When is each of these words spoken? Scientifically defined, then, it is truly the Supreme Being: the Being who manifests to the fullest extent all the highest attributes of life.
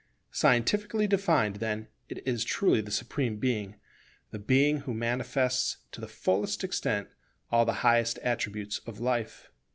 Scientifically 0.31 1.05
defined, 1.05 1.57
then, 1.57 1.87
it 2.09 2.27
is 2.27 2.43
truly 2.43 2.81
the 2.81 2.89
Supreme 2.89 3.37
Being: 3.37 3.75
the 4.31 4.39
Being 4.39 4.77
who 4.79 4.95
manifests 4.95 5.77
to 5.91 6.01
the 6.01 6.07
fullest 6.07 6.63
extent 6.63 7.09
all 7.51 7.65
the 7.65 7.71
highest 7.85 8.17
attributes 8.23 8.79
of 8.87 8.99
life. 8.99 9.51